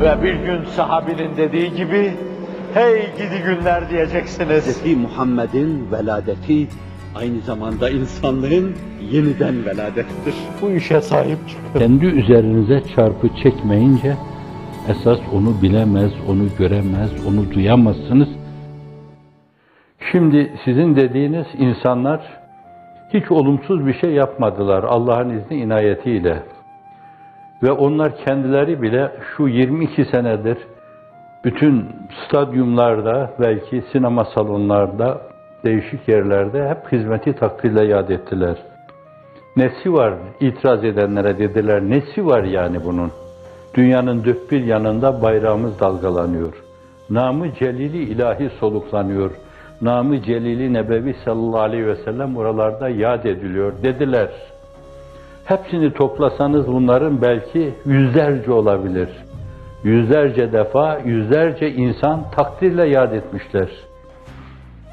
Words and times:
Ve 0.00 0.22
bir 0.22 0.34
gün 0.34 0.64
sahabinin 0.64 1.36
dediği 1.36 1.74
gibi, 1.74 2.12
hey 2.74 3.00
gidi 3.16 3.42
günler 3.46 3.90
diyeceksiniz. 3.90 4.84
Hz. 4.84 4.96
Muhammed'in 4.96 5.92
veladeti 5.92 6.66
aynı 7.14 7.40
zamanda 7.40 7.90
insanlığın 7.90 8.74
yeniden 9.12 9.66
veladettir. 9.66 10.34
Bu 10.62 10.70
işe 10.70 11.00
sahip 11.00 11.38
çıkın. 11.48 11.78
Kendi 11.78 12.06
üzerinize 12.06 12.82
çarpı 12.96 13.28
çekmeyince 13.42 14.16
esas 14.88 15.18
onu 15.32 15.62
bilemez, 15.62 16.12
onu 16.28 16.44
göremez, 16.58 17.10
onu 17.28 17.52
duyamazsınız. 17.54 18.28
Şimdi 20.12 20.52
sizin 20.64 20.96
dediğiniz 20.96 21.46
insanlar 21.58 22.20
hiç 23.14 23.30
olumsuz 23.30 23.86
bir 23.86 23.94
şey 23.94 24.10
yapmadılar 24.10 24.84
Allah'ın 24.84 25.30
izni 25.30 25.56
inayetiyle. 25.56 26.42
Ve 27.64 27.72
onlar 27.72 28.16
kendileri 28.16 28.82
bile 28.82 29.12
şu 29.36 29.48
22 29.48 30.04
senedir 30.04 30.58
bütün 31.44 31.86
stadyumlarda, 32.26 33.30
belki 33.40 33.84
sinema 33.92 34.24
salonlarda, 34.24 35.20
değişik 35.64 36.08
yerlerde 36.08 36.68
hep 36.68 36.92
hizmeti 36.92 37.32
takdirle 37.32 37.84
yad 37.84 38.08
ettiler. 38.08 38.56
Nesi 39.56 39.92
var 39.92 40.14
itiraz 40.40 40.84
edenlere 40.84 41.38
dediler, 41.38 41.82
nesi 41.82 42.26
var 42.26 42.44
yani 42.44 42.84
bunun? 42.84 43.10
Dünyanın 43.74 44.24
dört 44.24 44.50
bir 44.50 44.64
yanında 44.64 45.22
bayrağımız 45.22 45.80
dalgalanıyor. 45.80 46.52
Namı 47.10 47.54
celili 47.54 48.02
ilahi 48.02 48.50
soluklanıyor. 48.60 49.30
Namı 49.82 50.22
celili 50.22 50.72
nebevi 50.72 51.14
sallallahu 51.24 51.60
aleyhi 51.60 51.86
ve 51.86 51.96
sellem 51.96 52.36
oralarda 52.36 52.88
yad 52.88 53.24
ediliyor 53.24 53.72
dediler. 53.82 54.28
Hepsini 55.44 55.92
toplasanız 55.92 56.66
bunların 56.66 57.22
belki 57.22 57.74
yüzlerce 57.86 58.52
olabilir. 58.52 59.08
Yüzlerce 59.84 60.52
defa, 60.52 60.98
yüzlerce 61.04 61.70
insan 61.72 62.30
takdirle 62.30 62.88
yad 62.88 63.12
etmişler. 63.12 63.68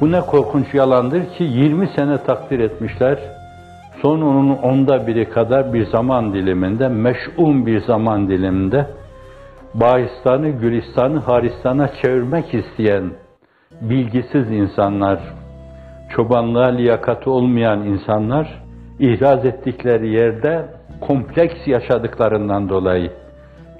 Bu 0.01 0.11
ne 0.11 0.21
korkunç 0.21 0.73
yalandır 0.73 1.25
ki 1.37 1.43
20 1.43 1.87
sene 1.87 2.17
takdir 2.17 2.59
etmişler. 2.59 3.19
Son 4.01 4.21
onun 4.21 4.57
onda 4.57 5.07
biri 5.07 5.29
kadar 5.29 5.73
bir 5.73 5.85
zaman 5.85 6.33
diliminde, 6.33 6.87
meş'um 6.87 7.65
bir 7.65 7.81
zaman 7.81 8.29
diliminde, 8.29 8.87
Bağistan'ı, 9.73 10.49
Gülistan'ı, 10.49 11.19
Haristan'a 11.19 11.89
çevirmek 12.01 12.53
isteyen 12.53 13.03
bilgisiz 13.81 14.51
insanlar, 14.51 15.19
çobanlığa 16.09 16.67
liyakati 16.67 17.29
olmayan 17.29 17.81
insanlar, 17.81 18.61
ihraz 19.01 19.45
ettikleri 19.45 20.09
yerde 20.09 20.65
kompleks 21.01 21.67
yaşadıklarından 21.67 22.69
dolayı, 22.69 23.11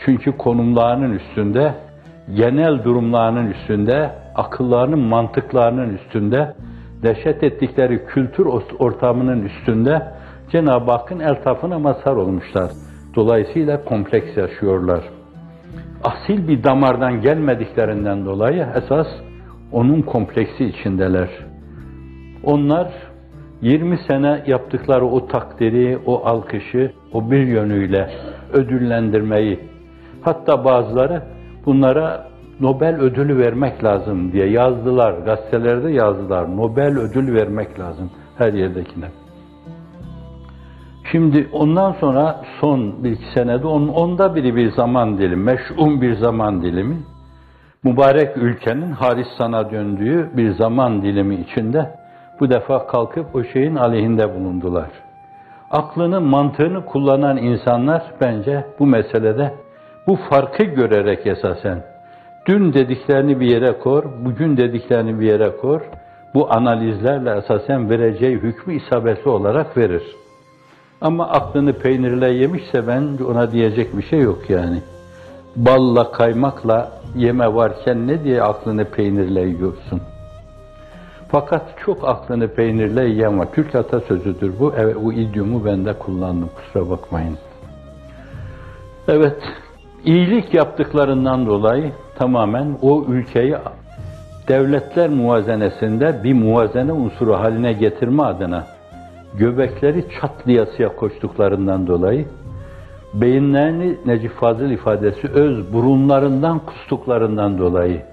çünkü 0.05 0.37
konumlarının 0.37 1.13
üstünde, 1.13 1.73
genel 2.33 2.83
durumlarının 2.83 3.51
üstünde, 3.51 4.09
akıllarının, 4.35 4.99
mantıklarının 4.99 5.97
üstünde, 5.97 6.53
dehşet 7.03 7.43
ettikleri 7.43 8.05
kültür 8.05 8.45
ortamının 8.79 9.45
üstünde 9.45 10.01
Cenab-ı 10.51 10.91
Hakk'ın 10.91 11.19
eltafına 11.19 11.79
mazhar 11.79 12.15
olmuşlar. 12.15 12.71
Dolayısıyla 13.15 13.83
kompleks 13.85 14.37
yaşıyorlar. 14.37 15.03
Asil 16.03 16.47
bir 16.47 16.63
damardan 16.63 17.21
gelmediklerinden 17.21 18.25
dolayı 18.25 18.67
esas 18.75 19.07
onun 19.71 20.01
kompleksi 20.01 20.65
içindeler. 20.65 21.29
Onlar 22.43 23.10
20 23.61 23.97
sene 24.07 24.43
yaptıkları 24.47 25.05
o 25.05 25.27
takdiri, 25.27 25.99
o 26.05 26.25
alkışı, 26.25 26.91
o 27.13 27.31
bir 27.31 27.47
yönüyle 27.47 28.09
ödüllendirmeyi, 28.53 29.59
hatta 30.21 30.65
bazıları 30.65 31.21
bunlara 31.65 32.31
Nobel 32.59 32.95
ödülü 32.95 33.37
vermek 33.37 33.83
lazım 33.83 34.31
diye 34.31 34.49
yazdılar, 34.49 35.13
gazetelerde 35.13 35.91
yazdılar. 35.91 36.57
Nobel 36.57 36.97
ödül 36.97 37.33
vermek 37.33 37.79
lazım 37.79 38.11
her 38.37 38.53
yerdekine. 38.53 39.05
Şimdi 41.11 41.49
ondan 41.53 41.91
sonra 41.91 42.41
son 42.59 43.03
bir 43.03 43.11
iki 43.11 43.33
senede 43.33 43.67
on, 43.67 43.87
onda 43.87 44.35
biri 44.35 44.55
bir 44.55 44.71
zaman 44.71 45.17
dilimi, 45.17 45.43
meş'um 45.43 46.01
bir 46.01 46.15
zaman 46.15 46.61
dilimi, 46.61 46.97
mübarek 47.83 48.37
ülkenin 48.37 48.91
Haristan'a 48.91 49.71
döndüğü 49.71 50.29
bir 50.37 50.51
zaman 50.51 51.01
dilimi 51.01 51.35
içinde 51.35 52.00
bu 52.41 52.49
defa 52.49 52.87
kalkıp 52.87 53.35
o 53.35 53.43
şeyin 53.43 53.75
aleyhinde 53.75 54.35
bulundular. 54.35 54.89
Aklını, 55.71 56.21
mantığını 56.21 56.85
kullanan 56.85 57.37
insanlar 57.37 58.03
bence 58.21 58.65
bu 58.79 58.85
meselede 58.85 59.53
bu 60.07 60.15
farkı 60.15 60.63
görerek 60.63 61.27
esasen 61.27 61.83
dün 62.47 62.73
dediklerini 62.73 63.39
bir 63.39 63.47
yere 63.47 63.79
kor, 63.79 64.03
bugün 64.25 64.57
dediklerini 64.57 65.19
bir 65.19 65.25
yere 65.25 65.57
kor, 65.57 65.81
bu 66.33 66.53
analizlerle 66.53 67.37
esasen 67.37 67.89
vereceği 67.89 68.35
hükmü 68.35 68.73
isabetli 68.73 69.29
olarak 69.29 69.77
verir. 69.77 70.03
Ama 71.01 71.29
aklını 71.29 71.73
peynirle 71.73 72.29
yemişse 72.29 72.87
ben 72.87 73.17
ona 73.29 73.51
diyecek 73.51 73.97
bir 73.97 74.03
şey 74.03 74.19
yok 74.19 74.49
yani. 74.49 74.81
Balla, 75.55 76.11
kaymakla 76.11 76.91
yeme 77.15 77.53
varken 77.53 78.07
ne 78.07 78.23
diye 78.23 78.43
aklını 78.43 78.85
peynirle 78.85 79.41
yiyorsun? 79.41 80.01
Fakat 81.31 81.61
çok 81.85 82.09
aklını 82.09 82.47
peynirle 82.47 83.05
yiyen 83.05 83.39
var. 83.39 83.47
Türk 83.53 83.75
atasözüdür 83.75 84.53
bu. 84.59 84.73
Evet, 84.77 84.95
bu 85.03 85.13
idiomu 85.13 85.65
ben 85.65 85.85
de 85.85 85.93
kullandım. 85.93 86.49
Kusura 86.55 86.89
bakmayın. 86.89 87.37
Evet, 89.07 89.37
iyilik 90.05 90.53
yaptıklarından 90.53 91.45
dolayı 91.45 91.91
tamamen 92.17 92.77
o 92.81 93.05
ülkeyi 93.07 93.55
devletler 94.47 95.09
muvazenesinde 95.09 96.23
bir 96.23 96.33
muvazene 96.33 96.91
unsuru 96.91 97.33
haline 97.33 97.73
getirme 97.73 98.23
adına 98.23 98.67
göbekleri 99.33 100.05
çatlayasıya 100.21 100.95
koştuklarından 100.95 101.87
dolayı 101.87 102.25
beyinlerini 103.13 103.97
Necip 104.05 104.31
Fazıl 104.31 104.69
ifadesi 104.69 105.27
öz 105.27 105.73
burunlarından 105.73 106.59
kustuklarından 106.59 107.57
dolayı 107.57 108.10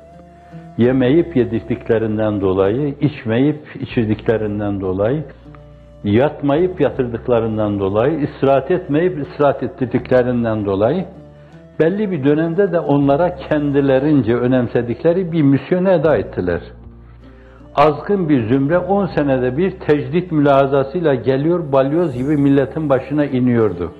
yemeyip 0.79 1.37
yedikliklerinden 1.37 2.41
dolayı, 2.41 2.95
içmeyip 3.01 3.61
içirdiklerinden 3.81 4.81
dolayı, 4.81 5.25
yatmayıp 6.05 6.81
yatırdıklarından 6.81 7.81
dolayı, 7.81 8.21
istirahat 8.21 8.71
etmeyip 8.71 9.27
istirahat 9.27 9.63
ettirdiklerinden 9.63 10.65
dolayı 10.65 11.05
belli 11.81 12.11
bir 12.11 12.25
dönemde 12.25 12.73
de 12.73 12.81
onlara 12.81 13.35
kendilerince 13.35 14.35
önemsedikleri 14.35 15.33
bir 15.33 15.43
misyonu 15.43 15.91
eda 15.91 16.17
ettiler. 16.17 16.61
Azgın 17.75 18.29
bir 18.29 18.49
zümre 18.49 18.79
10 18.79 19.07
senede 19.07 19.57
bir 19.57 19.71
tecdit 19.71 20.33
mülazasıyla 20.33 21.15
geliyor, 21.15 21.73
balyoz 21.73 22.15
gibi 22.15 22.37
milletin 22.37 22.89
başına 22.89 23.25
iniyordu. 23.25 23.93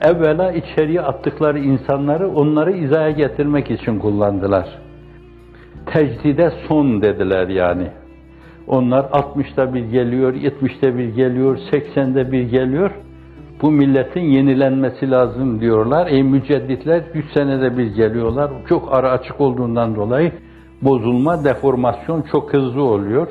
Evvela 0.00 0.52
içeriye 0.52 1.00
attıkları 1.00 1.58
insanları 1.58 2.28
onları 2.28 2.72
izaya 2.72 3.10
getirmek 3.10 3.70
için 3.70 3.98
kullandılar. 3.98 4.85
Tecdide 5.86 6.52
son 6.68 7.02
dediler 7.02 7.48
yani. 7.48 7.88
Onlar 8.66 9.04
60'da 9.04 9.74
bir 9.74 9.84
geliyor, 9.84 10.34
70'te 10.34 10.98
bir 10.98 11.08
geliyor, 11.08 11.58
80'de 11.72 12.32
bir 12.32 12.42
geliyor 12.42 12.90
bu 13.62 13.70
milletin 13.70 14.20
yenilenmesi 14.20 15.10
lazım 15.10 15.60
diyorlar. 15.60 16.06
Ey 16.06 16.22
mücedditler 16.22 17.02
3 17.14 17.32
senede 17.34 17.78
bir 17.78 17.86
geliyorlar. 17.86 18.50
Çok 18.68 18.94
ara 18.94 19.10
açık 19.10 19.40
olduğundan 19.40 19.96
dolayı 19.96 20.32
bozulma, 20.82 21.44
deformasyon 21.44 22.22
çok 22.22 22.52
hızlı 22.52 22.82
oluyor. 22.82 23.28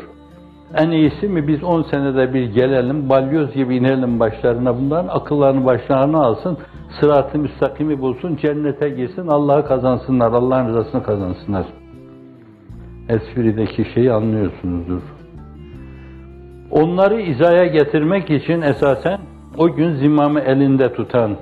En 0.76 0.92
iyisi 0.92 1.28
mi 1.28 1.48
biz 1.48 1.64
10 1.64 1.82
senede 1.82 2.34
bir 2.34 2.54
gelelim, 2.54 3.10
balyoz 3.10 3.54
gibi 3.54 3.76
inelim 3.76 4.20
başlarına 4.20 4.78
bunların, 4.78 5.08
akıllarını 5.08 5.66
başlarına 5.66 6.18
alsın, 6.18 6.58
sırat-ı 7.00 7.38
müstakimi 7.38 8.02
bulsun, 8.02 8.36
cennete 8.42 8.90
girsin, 8.90 9.28
Allah'ı 9.28 9.68
kazansınlar, 9.68 10.32
Allah'ın 10.32 10.68
rızasını 10.68 11.04
kazansınlar. 11.04 11.66
Esprideki 13.10 13.86
şeyi 13.94 14.12
anlıyorsunuzdur. 14.12 15.02
Onları 16.72 17.22
izaya 17.22 17.66
getirmek 17.66 18.30
için 18.30 18.62
esasen 18.62 19.20
o 19.58 19.76
gün 19.76 19.96
zimamı 19.96 20.40
elinde 20.40 20.94
tutan 20.94 21.36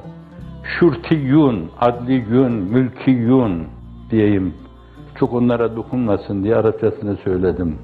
şurtiyun, 0.63 1.71
adliyun, 1.79 2.53
mülkiyun 2.53 3.67
diyeyim. 4.11 4.53
Çok 5.15 5.33
onlara 5.33 5.75
dokunmasın 5.75 6.43
diye 6.43 6.55
Arapçasını 6.55 7.15
söyledim. 7.15 7.77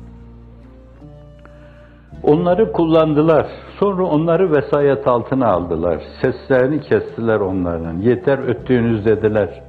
Onları 2.23 2.71
kullandılar. 2.71 3.47
Sonra 3.79 4.03
onları 4.03 4.51
vesayet 4.51 5.07
altına 5.07 5.47
aldılar. 5.47 6.01
Seslerini 6.21 6.81
kestiler 6.81 7.39
onların. 7.39 7.97
Yeter 7.97 8.39
öttüğünüz 8.39 9.05
dediler. 9.05 9.61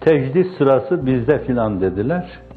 Tecdit 0.00 0.46
sırası 0.58 1.06
bizde 1.06 1.38
filan 1.38 1.80
dediler. 1.80 2.47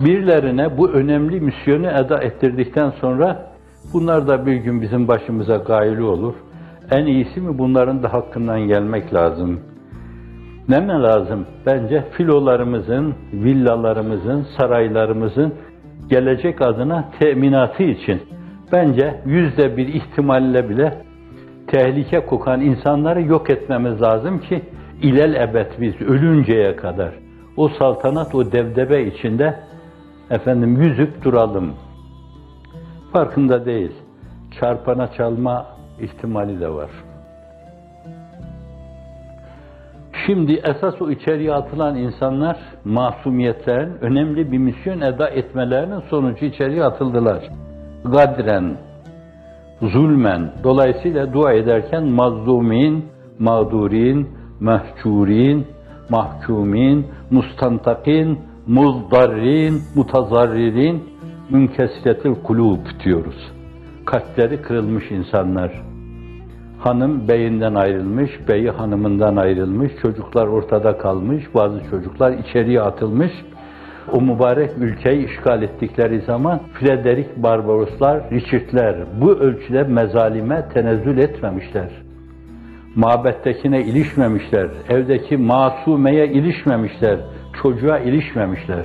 Birilerine 0.00 0.78
bu 0.78 0.90
önemli 0.90 1.40
misyonu 1.40 1.86
eda 1.86 2.18
ettirdikten 2.22 2.90
sonra 2.90 3.54
Bunlar 3.92 4.28
da 4.28 4.46
bir 4.46 4.54
gün 4.54 4.82
bizim 4.82 5.08
başımıza 5.08 5.56
gayrı 5.56 6.06
olur. 6.06 6.34
En 6.90 7.06
iyisi 7.06 7.40
mi 7.40 7.58
bunların 7.58 8.02
da 8.02 8.12
hakkından 8.12 8.60
gelmek 8.60 9.14
lazım. 9.14 9.60
Ne 10.68 10.80
mi 10.80 10.92
lazım? 10.92 11.46
Bence 11.66 12.04
filolarımızın, 12.12 13.14
villalarımızın, 13.32 14.46
saraylarımızın 14.58 15.54
gelecek 16.10 16.62
adına 16.62 17.08
teminatı 17.20 17.82
için 17.82 18.20
bence 18.72 19.20
yüzde 19.24 19.76
bir 19.76 19.88
ihtimalle 19.88 20.68
bile 20.68 20.98
tehlike 21.66 22.20
kokan 22.26 22.60
insanları 22.60 23.22
yok 23.22 23.50
etmemiz 23.50 24.02
lazım 24.02 24.40
ki 24.40 24.62
ilel 25.02 25.34
ebed 25.34 25.66
biz 25.80 26.00
ölünceye 26.00 26.76
kadar 26.76 27.10
o 27.56 27.68
saltanat, 27.68 28.34
o 28.34 28.52
devdebe 28.52 29.06
içinde 29.06 29.54
efendim 30.30 30.82
yüzüp 30.82 31.24
duralım. 31.24 31.74
Farkında 33.12 33.66
değil. 33.66 33.92
Çarpana 34.60 35.12
çalma 35.12 35.66
ihtimali 36.00 36.60
de 36.60 36.68
var. 36.68 36.90
Şimdi 40.26 40.52
esas 40.52 41.02
o 41.02 41.10
içeriye 41.10 41.52
atılan 41.52 41.96
insanlar 41.96 42.56
masumiyetlerin 42.84 43.92
önemli 44.00 44.52
bir 44.52 44.58
misyon 44.58 45.00
eda 45.00 45.28
etmelerinin 45.28 46.00
sonucu 46.10 46.44
içeriye 46.44 46.84
atıldılar. 46.84 47.48
Gadren, 48.04 48.76
zulmen, 49.82 50.52
dolayısıyla 50.64 51.32
dua 51.32 51.52
ederken 51.52 52.04
mazlumin, 52.04 53.04
mağdurin, 53.38 54.28
mehcurin, 54.60 55.66
mahkumin, 56.08 57.06
mustantakin, 57.30 58.38
muzdarrin, 58.66 59.82
mutazarririn, 59.94 61.04
münkesiretil 61.50 62.34
kulub 62.34 62.78
diyoruz. 63.04 63.52
Kalpleri 64.04 64.62
kırılmış 64.62 65.10
insanlar. 65.10 65.82
Hanım 66.78 67.28
beyinden 67.28 67.74
ayrılmış, 67.74 68.30
beyi 68.48 68.70
hanımından 68.70 69.36
ayrılmış, 69.36 69.92
çocuklar 70.02 70.46
ortada 70.46 70.98
kalmış, 70.98 71.44
bazı 71.54 71.90
çocuklar 71.90 72.32
içeriye 72.32 72.80
atılmış. 72.80 73.32
O 74.12 74.20
mübarek 74.20 74.70
ülkeyi 74.78 75.26
işgal 75.26 75.62
ettikleri 75.62 76.20
zaman 76.20 76.60
Frederick 76.72 77.42
Barbaroslar, 77.42 78.30
Richard'ler 78.30 78.96
bu 79.20 79.30
ölçüde 79.32 79.82
mezalime 79.82 80.68
tenezzül 80.74 81.18
etmemişler. 81.18 81.88
Mabettekine 82.94 83.84
ilişmemişler, 83.84 84.68
evdeki 84.88 85.36
masumeye 85.36 86.28
ilişmemişler, 86.28 87.18
çocuğa 87.64 87.98
ilişmemişler. 87.98 88.84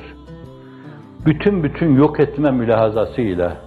Bütün 1.26 1.64
bütün 1.64 1.96
yok 1.96 2.20
etme 2.20 2.52
mülahazasıyla, 2.52 3.58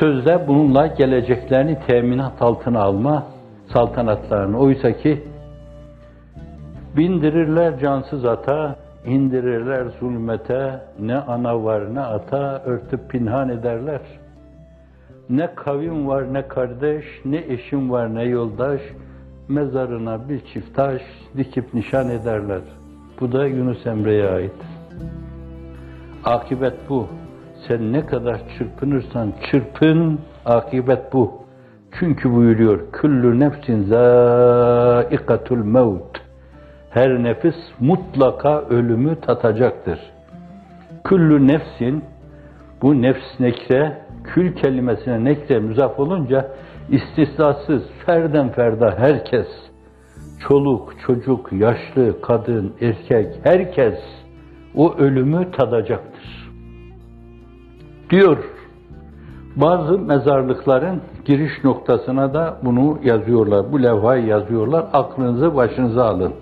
sözde 0.00 0.48
bununla 0.48 0.86
geleceklerini 0.86 1.78
teminat 1.86 2.42
altına 2.42 2.80
alma 2.80 3.26
saltanatlarını. 3.72 4.58
Oysa 4.58 4.92
ki 4.92 5.22
bindirirler 6.96 7.78
cansız 7.78 8.24
ata, 8.24 8.76
indirirler 9.06 9.84
zulmete, 10.00 10.80
ne 11.00 11.16
ana 11.16 11.64
var 11.64 11.94
ne 11.94 12.00
ata 12.00 12.62
örtüp 12.64 13.10
pinhan 13.10 13.48
ederler. 13.48 14.00
Ne 15.30 15.54
kavim 15.54 16.08
var 16.08 16.34
ne 16.34 16.48
kardeş, 16.48 17.04
ne 17.24 17.44
eşim 17.48 17.90
var 17.90 18.14
ne 18.14 18.22
yoldaş, 18.22 18.80
mezarına 19.48 20.28
bir 20.28 20.40
çift 20.40 20.76
taş 20.76 21.02
dikip 21.36 21.74
nişan 21.74 22.10
ederler. 22.10 22.60
Bu 23.20 23.32
da 23.32 23.46
Yunus 23.46 23.86
Emre'ye 23.86 24.28
ait. 24.28 24.52
Akibet 26.24 26.74
bu. 26.88 27.06
Sen 27.68 27.92
ne 27.92 28.06
kadar 28.06 28.40
çırpınırsan 28.58 29.32
çırpın, 29.50 30.20
akibet 30.44 31.12
bu. 31.12 31.32
Çünkü 31.98 32.32
buyuruyor, 32.32 32.92
küllü 32.92 33.40
nefsin 33.40 33.82
zâikatul 33.84 35.64
mevt. 35.64 36.18
Her 36.90 37.22
nefis 37.22 37.56
mutlaka 37.80 38.60
ölümü 38.60 39.20
tatacaktır. 39.20 39.98
Küllü 41.04 41.46
nefsin, 41.46 42.04
bu 42.82 43.02
nefs 43.02 43.40
nekre, 43.40 43.98
kül 44.24 44.54
kelimesine 44.54 45.24
nekre 45.24 45.58
müzaf 45.58 46.00
olunca 46.00 46.48
istisnasız, 46.88 47.82
ferden 48.06 48.48
ferda 48.48 48.94
herkes, 48.98 49.46
çoluk, 50.48 50.94
çocuk, 51.06 51.52
yaşlı, 51.52 52.20
kadın, 52.22 52.72
erkek, 52.80 53.26
herkes 53.42 53.98
o 54.74 54.94
ölümü 54.94 55.50
tadacaktır 55.50 56.48
diyor. 58.10 58.36
Bazı 59.56 59.98
mezarlıkların 59.98 61.00
giriş 61.24 61.64
noktasına 61.64 62.34
da 62.34 62.58
bunu 62.64 62.98
yazıyorlar. 63.02 63.72
Bu 63.72 63.82
levhayı 63.82 64.26
yazıyorlar. 64.26 64.86
Aklınızı 64.92 65.56
başınıza 65.56 66.04
alın. 66.04 66.32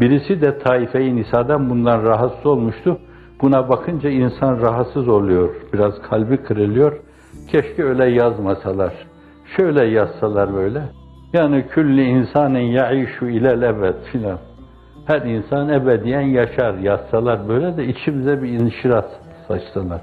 Birisi 0.00 0.40
de 0.40 0.58
Taife-i 0.58 1.16
Nisa'dan 1.16 1.70
bundan 1.70 2.02
rahatsız 2.02 2.46
olmuştu. 2.46 2.98
Buna 3.42 3.68
bakınca 3.68 4.10
insan 4.10 4.60
rahatsız 4.60 5.08
oluyor. 5.08 5.54
Biraz 5.72 6.02
kalbi 6.02 6.36
kırılıyor. 6.36 7.00
Keşke 7.50 7.84
öyle 7.84 8.04
yazmasalar. 8.04 8.92
Şöyle 9.56 9.84
yazsalar 9.84 10.54
böyle. 10.54 10.82
Yani 11.34 11.66
külli 11.68 12.04
insanın 12.04 12.58
yaişu 12.58 13.28
ilel 13.28 13.62
ebed 13.62 13.94
filan. 14.12 14.38
Her 15.06 15.22
insan 15.22 15.68
ebediyen 15.68 16.20
yaşar 16.20 16.74
yazsalar 16.74 17.48
böyle 17.48 17.76
de 17.76 17.84
içimize 17.84 18.42
bir 18.42 18.48
inşirat 18.48 19.20
saçsalar. 19.48 20.00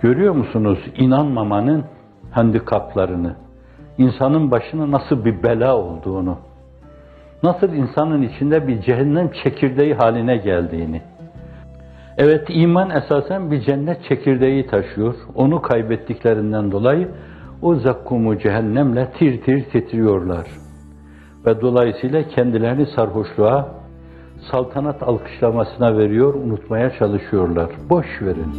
Görüyor 0.00 0.34
musunuz 0.34 0.78
inanmamanın 0.96 1.84
handikaplarını? 2.30 3.36
İnsanın 3.98 4.50
başına 4.50 4.90
nasıl 4.90 5.24
bir 5.24 5.42
bela 5.42 5.76
olduğunu? 5.76 6.38
Nasıl 7.42 7.72
insanın 7.72 8.22
içinde 8.22 8.68
bir 8.68 8.80
cehennem 8.80 9.30
çekirdeği 9.44 9.94
haline 9.94 10.36
geldiğini? 10.36 11.02
Evet 12.18 12.46
iman 12.48 12.90
esasen 12.90 13.50
bir 13.50 13.60
cennet 13.60 14.04
çekirdeği 14.08 14.66
taşıyor. 14.66 15.14
Onu 15.34 15.62
kaybettiklerinden 15.62 16.72
dolayı 16.72 17.08
o 17.62 17.74
zakkumu 17.74 18.38
cehennemle 18.38 19.12
tir 19.18 19.42
tir 19.42 19.64
titriyorlar. 19.64 20.46
Ve 21.46 21.60
dolayısıyla 21.60 22.28
kendilerini 22.28 22.86
sarhoşluğa, 22.86 23.68
saltanat 24.50 25.02
alkışlamasına 25.02 25.98
veriyor, 25.98 26.34
unutmaya 26.34 26.90
çalışıyorlar. 26.98 27.70
Boş 27.90 28.06
verin. 28.22 28.52